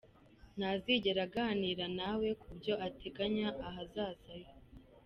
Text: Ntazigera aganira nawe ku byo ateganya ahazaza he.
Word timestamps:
Ntazigera 0.57 1.21
aganira 1.27 1.85
nawe 1.99 2.27
ku 2.41 2.49
byo 2.57 2.73
ateganya 2.87 3.49
ahazaza 3.67 4.31
he. 4.41 4.49